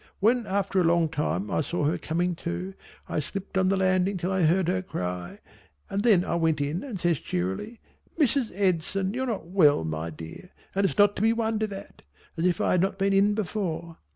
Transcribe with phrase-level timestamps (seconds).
[0.19, 2.73] When after a long time I saw her coming to,
[3.07, 5.41] I slipped on the landing till I heard her cry,
[5.91, 7.79] and then I went in and says cheerily
[8.17, 8.49] "Mrs.
[8.55, 12.01] Edson you're not well my dear and it's not to be wondered at,"
[12.35, 13.97] as if I had not been in before.